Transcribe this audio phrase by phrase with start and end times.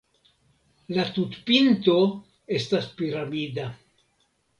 [0.95, 1.97] La tutpinto
[2.61, 3.67] estas piramida.